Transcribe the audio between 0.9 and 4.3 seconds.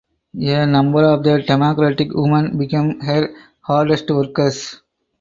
of the Democratic women became her hardest